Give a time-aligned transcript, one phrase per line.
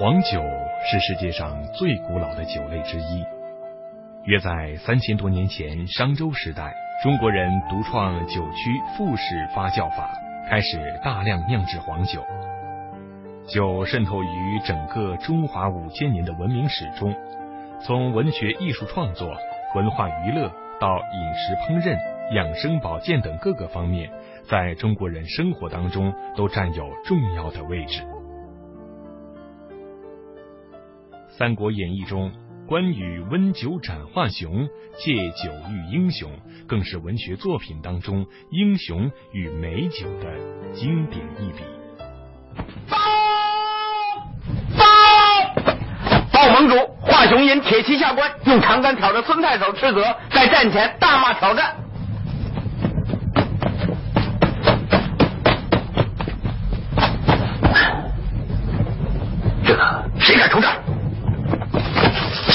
[0.00, 0.42] 黄酒
[0.82, 3.22] 是世界上最古老的酒类之一。
[4.24, 9.22] 约在三千多年前，商周时代，中国人独创酒曲复式
[9.54, 10.10] 发酵法，
[10.48, 12.24] 开始大量酿制黄酒。
[13.46, 17.14] 酒渗透于整个中华五千年的文明史中，
[17.82, 19.36] 从文学艺术创作、
[19.74, 21.98] 文化娱乐到饮食烹饪、
[22.34, 24.10] 养生保健等各个方面，
[24.48, 28.02] 在中国人生活当中都占有重要的位置。
[31.40, 32.30] 《三国演义》中
[32.68, 34.68] 关羽温酒斩华雄、
[34.98, 36.30] 借酒喻英雄，
[36.68, 40.26] 更是文学作品当中英雄与美酒的
[40.74, 41.64] 经典一笔
[42.90, 42.98] 报。
[46.52, 51.74] 盟主华雄因铁骑下关，用长杆挑着孙太守斥责，在战前大骂挑战。
[59.64, 60.79] 这个谁敢出战？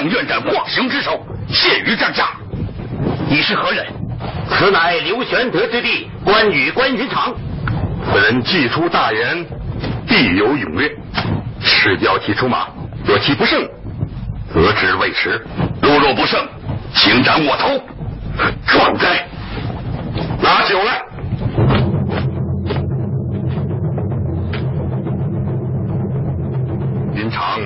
[0.00, 2.30] 请院长莫行之手，献于战下。
[3.28, 3.86] 你是何人？
[4.48, 7.34] 此乃刘玄德之弟关羽关云长，
[8.10, 9.44] 此人既出大言，
[10.06, 10.90] 必有勇略。
[11.60, 12.68] 赤标题出马，
[13.04, 13.62] 若其不胜，
[14.54, 15.38] 得之未迟。
[15.82, 16.48] 如若不胜，
[16.94, 17.78] 请斩我头。
[18.66, 19.28] 壮哉！
[20.42, 21.02] 拿酒来。
[27.12, 27.60] 云长，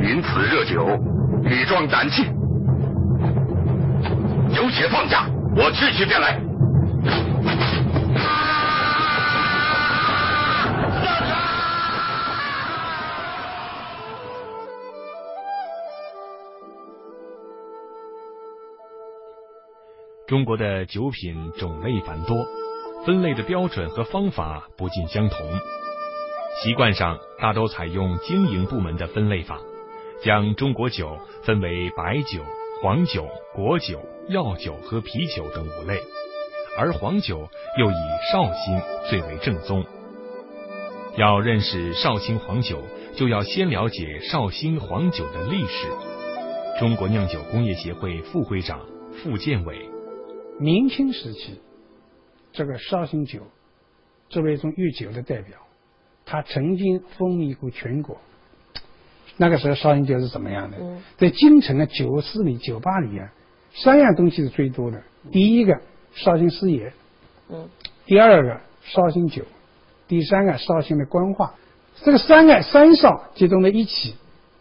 [0.00, 0.86] 饮此热酒，
[1.50, 2.24] 以壮胆气。
[4.54, 6.40] 酒且放下，我去去便来。
[20.26, 22.44] 中国的酒品种类繁多，
[23.04, 25.38] 分类的标准和方法不尽相同。
[26.62, 29.60] 习惯上，大都采用经营部门的分类法，
[30.22, 32.42] 将中国酒分为白酒、
[32.82, 36.00] 黄酒、果酒、药酒和啤酒等五类，
[36.78, 37.94] 而黄酒又以
[38.32, 39.84] 绍兴最为正宗。
[41.16, 42.82] 要认识绍兴黄酒，
[43.14, 45.88] 就要先了解绍兴黄酒的历史。
[46.78, 48.80] 中国酿酒工业协会副会长
[49.14, 49.88] 傅建伟。
[50.58, 51.60] 明清时期，
[52.52, 53.40] 这个绍兴酒
[54.28, 55.58] 作为一种御酒的代表，
[56.26, 58.18] 它曾经风靡过全国。
[59.36, 60.76] 那个时候绍兴酒是怎么样的？
[61.16, 63.32] 在京城的酒肆里、酒吧里啊，
[63.74, 65.02] 三样东西是最多的。
[65.30, 65.80] 第一个
[66.14, 66.92] 绍兴师爷，
[67.50, 67.68] 嗯，
[68.06, 69.44] 第二个绍兴酒，
[70.08, 71.54] 第三个绍兴的官话。
[72.04, 74.14] 这个三个三少集中在一起，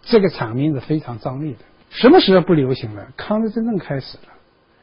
[0.03, 1.59] 这个场面是非常张力的。
[1.89, 3.07] 什么时候不流行了？
[3.17, 4.33] 抗日战争开始了。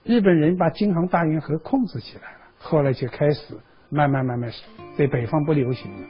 [0.05, 3.55] 日本人把京杭大运河控制起来了，后来就开始
[3.89, 4.51] 慢慢慢慢
[4.99, 6.09] 在北方不流行了，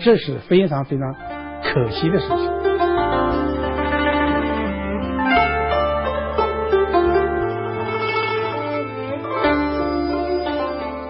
[0.00, 1.14] 这是非常非常
[1.62, 2.50] 可惜的事情。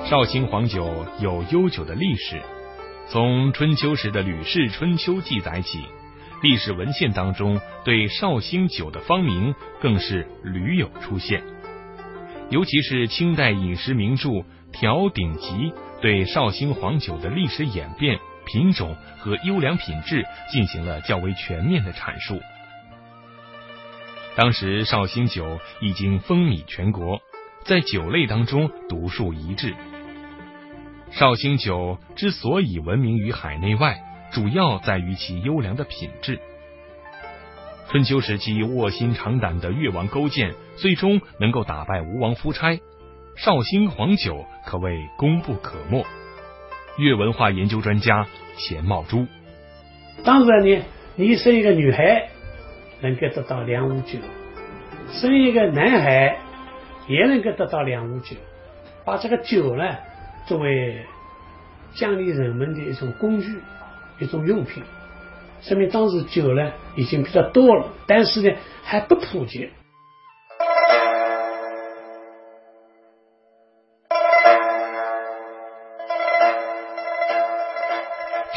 [0.08, 2.40] 绍兴黄酒有悠久的历史，
[3.08, 5.78] 从春秋时的《吕氏春秋》记载起。
[6.42, 11.42] 历史文献当中对绍兴酒的芳名更是屡有出现，
[12.48, 14.28] 尤其是清代饮食名著
[14.72, 15.52] 《调鼎集》
[16.00, 18.18] 对绍兴黄酒的历史演变、
[18.50, 22.40] 品种和优良品质进行了较为全面的阐述。
[24.36, 27.20] 当时绍兴酒已经风靡全国，
[27.64, 29.74] 在酒类当中独树一帜。
[31.10, 34.00] 绍兴酒之所以闻名于海内外。
[34.32, 36.38] 主要在于其优良的品质。
[37.88, 42.78] 春秋时期卧薪尝胆的越王勾践，最终能够打败吴王夫差，
[43.34, 46.06] 绍兴黄酒可谓功不可没。
[47.00, 48.26] 越文化研究专家
[48.56, 49.26] 钱茂珠，
[50.22, 50.82] 当然呢，
[51.16, 52.28] 你生一个女孩
[53.00, 54.18] 能够得到两五酒，
[55.10, 56.38] 生一个男孩
[57.08, 58.36] 也能够得到两五酒，
[59.04, 59.96] 把这个酒呢
[60.46, 61.04] 作为
[61.94, 63.60] 奖励人们的一种工具。
[64.22, 64.82] 一种用品，
[65.62, 68.54] 说明当时酒呢已经比较多了，但是呢
[68.84, 69.70] 还不普及。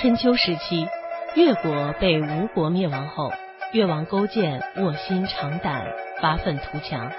[0.04, 0.86] 春秋时期，
[1.34, 3.32] 越国被吴国灭亡后，
[3.72, 7.10] 越王勾践卧薪尝胆，发愤图强，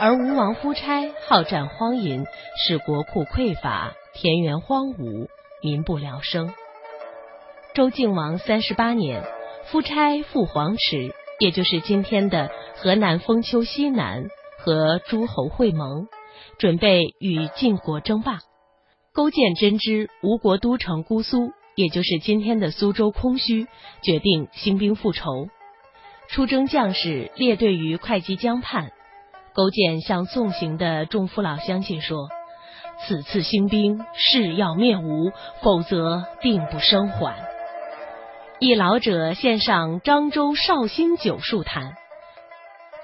[0.00, 2.26] 而吴王夫差好战荒淫，
[2.56, 5.28] 使国库匮乏，田园荒芜，
[5.62, 6.52] 民不聊生。
[7.72, 9.22] 周敬王三十八年，
[9.66, 14.24] 夫差赴黄池，也就是今天的河南封丘西南，
[14.58, 16.08] 和诸侯会盟，
[16.58, 18.40] 准备与晋国争霸。
[19.12, 23.68] 勾践真知吴国都城姑苏，也就是今天的苏州空虚，
[24.02, 25.46] 决定兴兵复仇。
[26.28, 28.90] 出征将士列队于会稽江畔，
[29.54, 32.30] 勾践向送行的众父老乡亲说
[33.06, 35.30] ：“此次兴兵誓要灭吴，
[35.62, 37.36] 否则定不生还。”
[38.58, 41.92] 一老者献上漳州绍兴酒数坛，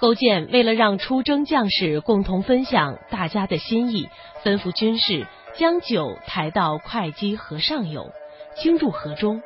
[0.00, 4.09] 勾践为了让出征将士共同分享大家的心意，
[4.43, 8.11] 吩咐军士将酒抬到会稽河上游，
[8.56, 9.43] 倾注河中，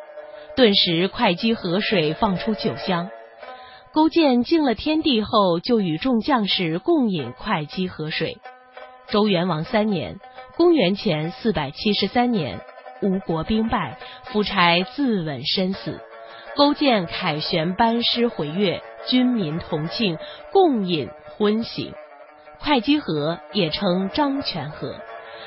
[0.56, 3.10] 顿时会稽河水放出酒香。
[3.92, 8.38] 勾践敬了天地后，就与众将士共饮会稽河水。
[9.08, 10.20] 周元王三年
[10.56, 12.60] （公元前四百七十三年）。
[13.00, 16.00] 吴国兵败，夫差自刎身死。
[16.56, 20.18] 勾践凯旋班师回越，军民同庆，
[20.52, 21.94] 共饮昏醒。
[22.58, 24.96] 会稽河也称漳泉河，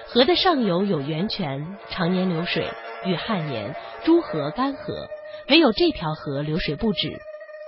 [0.08, 2.70] 河的上游有源泉，常年流水，
[3.06, 5.08] 与汉年诸河干涸，
[5.50, 7.20] 唯有这条河流水不止。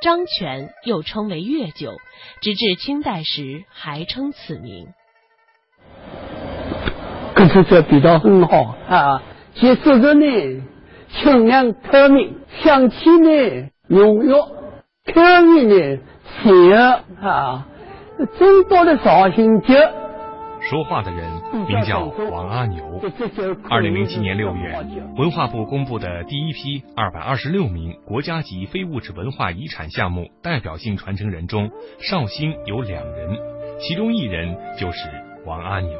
[0.03, 1.93] 漳泉又称为越酒，
[2.41, 4.87] 直至清代时还称此名。
[7.33, 9.23] 可是这比较很好啊。
[9.55, 10.61] 其色泽呢，
[11.09, 15.21] 清凉透明，香气呢浓郁，口
[15.55, 15.99] 味呢
[16.43, 16.77] 鲜
[17.21, 17.65] 啊，
[18.37, 19.73] 众多的绍兴酒。
[20.69, 21.29] 说话的人
[21.67, 23.01] 名叫王阿牛。
[23.69, 24.77] 二零零七年六月，
[25.17, 31.69] 文化部公布的第一批二百二十六名国家级非物质文化遗产项目代表性传承人中，
[31.99, 33.37] 绍兴有两人，
[33.79, 35.09] 其中一人就是
[35.45, 35.99] 王阿牛。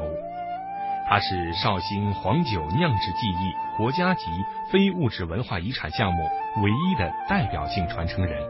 [1.06, 4.24] 他是绍兴黄酒酿制技艺国家级
[4.72, 6.22] 非物质文化遗产项目
[6.62, 8.42] 唯一的代表性传承人。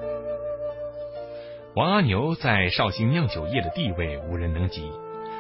[1.75, 4.93] 王阿牛在绍兴酿酒业的地位无人能及，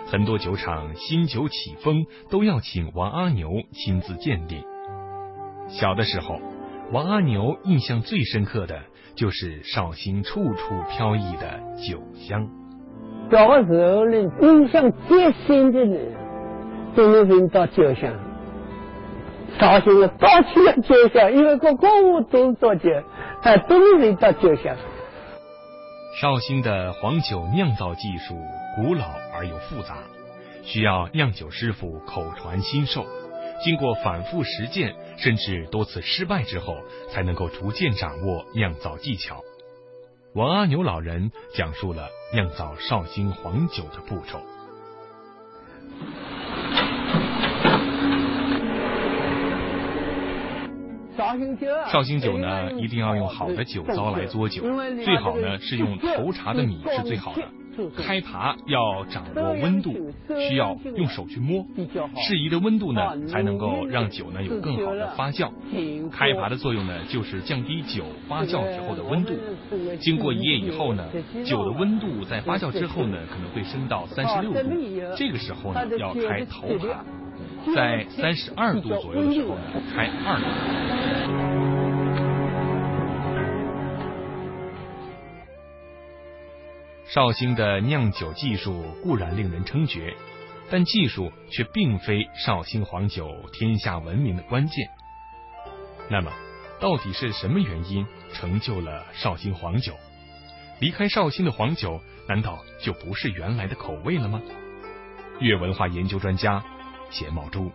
[0.06, 4.62] 很多酒厂新酒起风都要请王阿牛亲自鉴定。
[5.68, 6.40] 小的时候，
[6.92, 8.80] 王阿牛印象最深刻的
[9.14, 12.48] 就是绍兴处处飘逸的酒香。
[13.30, 15.98] 小的时候呢，印象最深的呢。
[16.96, 18.12] 都能闻到酒香，
[19.58, 22.88] 绍兴的到处的酒香，因为各公务都做酒，
[23.42, 24.76] 哎，都能闻到酒香。
[26.20, 28.40] 绍兴的黄酒酿造技术
[28.76, 29.98] 古老而又复杂，
[30.62, 33.04] 需要酿酒师傅口传心授，
[33.64, 36.76] 经过反复实践，甚至多次失败之后，
[37.10, 39.42] 才能够逐渐掌握酿造技巧。
[40.34, 44.40] 王阿牛老人讲述了酿造绍兴黄酒的步骤。
[51.16, 54.62] 绍兴酒呢，一定要用好的酒糟来做酒，
[55.04, 57.42] 最好呢是用头茬的米是最好的。
[57.96, 59.92] 开耙要掌握温度，
[60.48, 61.66] 需要用手去摸，
[62.24, 65.50] 适宜的温度呢，才能够让酒呢有更好的发酵。
[66.12, 69.32] 开耙的作用呢，就是降低酒发酵时候的温度。
[69.98, 71.04] 经过一夜以后呢，
[71.44, 74.70] 酒的温度在发酵之后呢，可能会升到三十六度，
[75.16, 76.94] 这个时候呢，要开头耙。
[77.72, 79.62] 在三十二度左右的时候呢，
[79.94, 80.40] 开二
[87.06, 90.14] 绍兴的酿酒技术固然令人称绝，
[90.68, 94.88] 但技术却并非绍兴黄酒天下闻名的关键。
[96.10, 96.32] 那么，
[96.80, 99.94] 到底是什么原因成就了绍兴黄酒？
[100.80, 104.42] 离开绍兴的黄酒，难道就不是原来的口味了吗？
[105.38, 106.64] 粤文化研究专家。
[107.10, 107.70] 钱茂珠，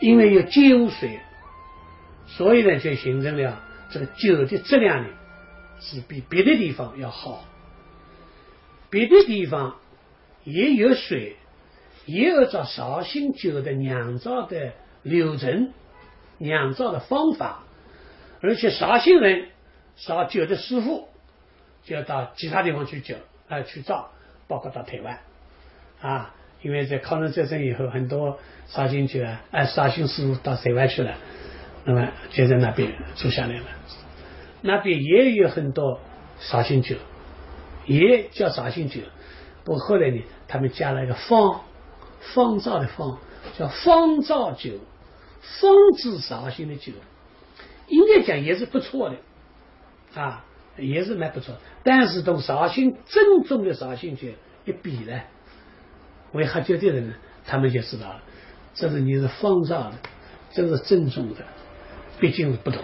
[0.00, 1.20] 因为有酒水，
[2.26, 5.08] 所以呢就形成了这个酒的质量呢
[5.80, 7.44] 是比别的地方要好。
[8.90, 9.76] 别的地方
[10.44, 11.36] 也有水，
[12.06, 15.72] 也有着绍兴酒的酿造的流程、
[16.38, 17.64] 酿造的方法，
[18.40, 19.48] 而且绍兴人
[19.96, 21.08] 烧酒的师傅
[21.84, 23.16] 就要到其他地方去酒
[23.48, 24.10] 啊去造，
[24.46, 25.20] 包括到台湾
[26.00, 26.34] 啊。
[26.64, 31.14] 因为在抗日战争以后，很多绍兴酒啊，哎，绍兴师傅到台湾去了，
[31.84, 33.64] 那么就在那边住下来了。
[34.62, 36.00] 那边也有很多
[36.40, 36.96] 绍兴酒，
[37.84, 39.02] 也叫绍兴酒。
[39.62, 41.60] 不过后来呢，他们加了一个方，
[42.34, 43.18] 方造的方，
[43.58, 44.70] 叫方造酒，
[45.60, 46.94] 方制绍兴的酒。
[47.88, 49.16] 应该讲也是不错的，
[50.18, 50.46] 啊，
[50.78, 51.56] 也是蛮不错。
[51.82, 54.28] 但是同绍兴正宗的绍兴酒
[54.64, 55.20] 一比呢，
[56.38, 57.14] 会喝酒的人呢，
[57.46, 58.22] 他们就知道了，
[58.74, 59.98] 这是你是方丈的，
[60.52, 61.44] 这是正宗的，
[62.20, 62.82] 毕竟是不同。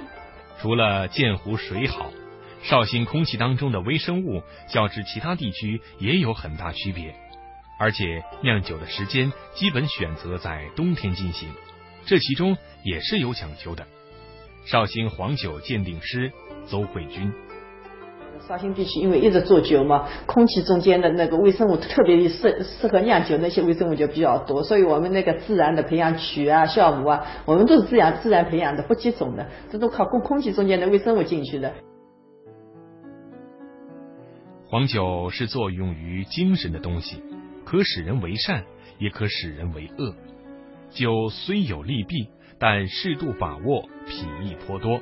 [0.61, 2.13] 除了鉴湖水好，
[2.63, 7.15] 绍兴空气当中的微生物较之其他地区也有很大区别，
[7.79, 11.49] 而且酿酒的时间基本选择在冬天进行，
[12.07, 13.87] 这其中也是有讲究的。
[14.67, 16.31] 绍兴黄酒鉴定师
[16.69, 17.33] 邹慧君。
[18.49, 31.73] 绍兴地区因为一直做酒嘛，空气中间的那个微生物特别适适合酿酒，那些微生物就比较多，所以我们那个自然的培养曲啊、酵母啊，我们都是自然自然培养的，不接种的，这都靠空空气中间的微生物进去的。
[34.67, 37.23] 黄酒是作用于精神的东西，
[37.65, 38.65] 可使人为善，
[38.99, 40.15] 也可使人为恶。
[40.91, 42.29] 酒虽有利弊，
[42.59, 45.01] 但适度把握，品益颇多。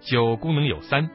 [0.00, 1.10] 酒功能有三。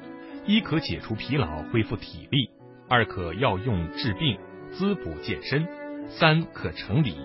[0.50, 2.50] 一可解除疲劳，恢复体力；
[2.90, 4.36] 二可药用治病，
[4.72, 5.64] 滋补健身；
[6.08, 7.16] 三可成礼。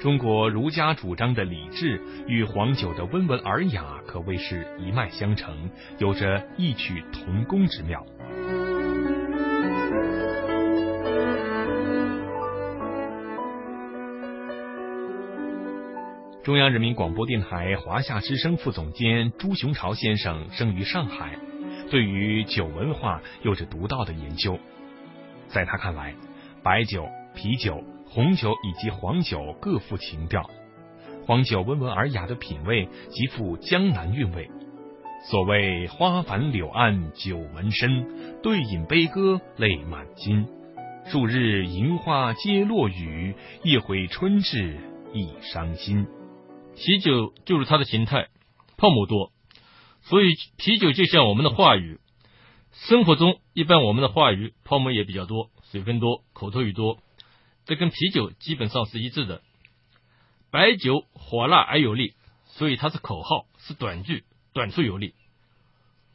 [0.00, 5.68] 中国儒家主张的礼制与黄酒的温文尔雅可谓是一脉相承，
[5.98, 8.06] 有着异曲同工之妙。
[16.44, 21.36] 中央人民广播电台华夏之声副总监朱雄朝先生生于上海。
[21.90, 24.58] 对于酒文化有着独到的研究，
[25.48, 26.14] 在他看来，
[26.62, 30.50] 白酒、啤酒、红酒以及黄酒各富情调。
[31.26, 34.50] 黄酒温文尔雅的品味，极富江南韵味。
[35.30, 40.46] 所谓花繁柳暗酒门深，对饮悲歌泪满襟。
[41.06, 44.76] 数日银花皆落雨，一回春至
[45.12, 46.06] 亦伤心。
[46.76, 48.28] 啤酒就是它的形态，
[48.76, 49.32] 泡沫多。
[50.08, 52.00] 所以啤酒就像我们的话语，
[52.72, 56.98] 生活中一般我们的话语泡沫也比较多，水分多，口头语多，
[57.66, 59.42] 这跟啤酒基本上是一致的。
[60.50, 62.14] 白酒火辣而有力，
[62.46, 64.24] 所以它是口号，是短句，
[64.54, 65.14] 短促有力。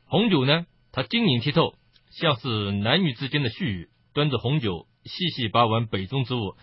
[0.05, 1.75] 红酒呢，它晶莹剔透，
[2.09, 6.55] 像是男女之间的絮语，端着红酒细细把玩杯中之物，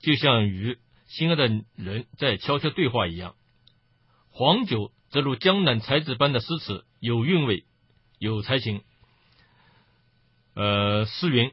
[0.00, 3.34] 就像与心爱的人在悄悄对话一样。
[4.38, 4.92] 黄酒。
[5.10, 7.64] 则如江南才子般的诗词，有韵味，
[8.18, 8.82] 有才情。
[10.54, 11.52] 呃，诗云：“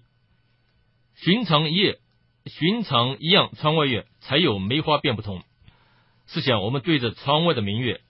[1.15, 1.99] 寻常一夜，
[2.45, 5.41] 寻常一样窗外月，才有梅花便不同。”
[6.27, 8.01] 试想，我们对着窗外的明月，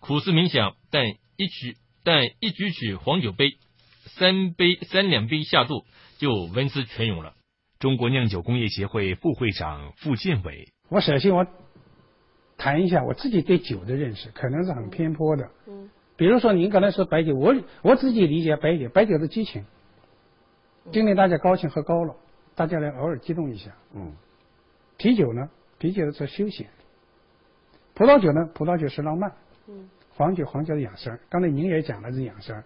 [0.00, 1.06] 苦思冥想，但
[1.36, 3.56] 一曲但一举起黄酒杯，
[4.06, 5.86] 三杯三两杯下肚，
[6.18, 7.34] 就文思泉涌了。
[7.78, 11.46] 中国酿酒工业协会副会长傅建伟，我首先我。
[12.58, 15.48] 谈一下我自己对酒的认识，可能是很偏颇的。
[15.68, 19.64] 嗯，比如说您刚才说白酒，我我自己理解白酒，白酒的激情，
[20.90, 22.16] 今天大家高兴喝高了，
[22.56, 23.70] 大家来偶尔激动一下。
[23.94, 24.12] 嗯，
[24.96, 25.48] 啤酒呢，
[25.78, 26.66] 啤酒是休闲；
[27.94, 29.32] 葡萄酒呢，葡萄酒是浪漫。
[29.68, 31.16] 嗯，黄酒，黄酒是养生。
[31.30, 32.64] 刚才您也讲了是养生，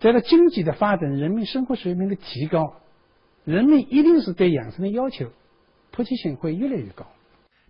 [0.00, 2.76] 在这经济的发展，人民生活水平的提高，
[3.44, 5.28] 人民一定是对养生的要求，
[5.90, 7.06] 普及性会越来越高。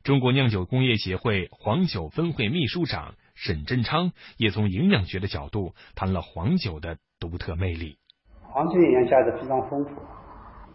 [0.05, 7.99] 中国酿酒工业协会黄酒分会秘书长沈振昌也从营养学的角度谈了黄酒的独特魅力。
[8.41, 10.03] 黄酒营养价值非常丰富，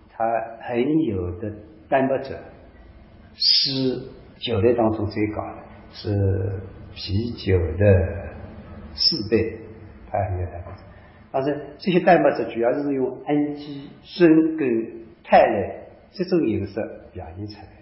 [0.09, 0.23] 它
[0.61, 1.51] 含有的
[1.89, 2.37] 蛋白质
[3.35, 4.01] 是
[4.37, 6.61] 酒类当中最高的，是
[6.95, 7.85] 啤酒的
[8.93, 9.59] 四倍，
[10.09, 10.83] 它含有蛋白质。
[11.33, 16.75] 但是这些蛋白质主要是用氨基酸跟肽类这种形式
[17.11, 17.76] 表现出来。